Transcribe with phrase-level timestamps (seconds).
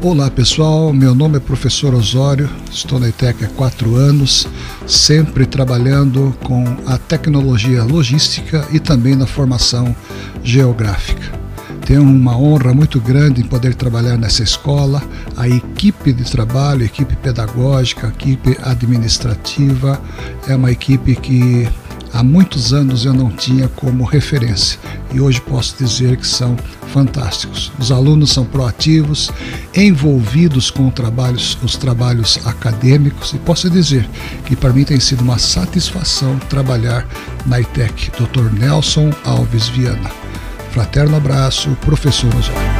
[0.00, 4.46] Olá pessoal, meu nome é professor Osório, estou na ITEC há quatro anos,
[4.86, 9.94] sempre trabalhando com a tecnologia logística e também na formação
[10.44, 11.36] geográfica.
[11.84, 15.02] Tenho uma honra muito grande em poder trabalhar nessa escola,
[15.36, 20.00] a equipe de trabalho, equipe pedagógica, equipe administrativa,
[20.46, 21.68] é uma equipe que
[22.12, 24.78] há muitos anos eu não tinha como referência
[25.12, 26.56] e hoje posso dizer que são
[26.92, 27.72] fantásticos.
[27.78, 29.30] Os alunos são proativos,
[29.74, 34.08] envolvidos com trabalhos, os trabalhos acadêmicos e posso dizer
[34.44, 37.06] que para mim tem sido uma satisfação trabalhar
[37.46, 38.10] na ITEC.
[38.10, 38.52] Dr.
[38.58, 40.10] Nelson Alves Viana.
[40.72, 42.77] Fraterno abraço, professor Osório.